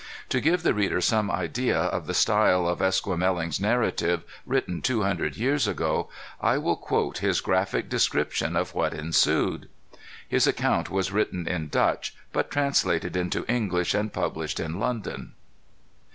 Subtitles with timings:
[0.29, 5.37] To give the reader some idea of the style of Esquemeling's narrative, written two hundred
[5.37, 6.07] years ago,[A]
[6.43, 9.97] I will quote his graphic description of what ensued: [Footnote A:
[10.29, 15.33] His account was written in Dutch, but translated into English and published in London.